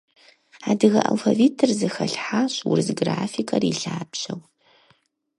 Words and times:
Адыгэ 0.69 1.01
алфавитыр 1.09 1.71
зэхэлъхьащ 1.79 2.53
урыс 2.69 2.89
графикэр 2.99 3.63
и 3.71 3.73
лъабжьэу. 3.79 4.39